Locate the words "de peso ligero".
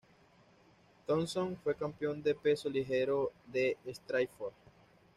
2.23-3.31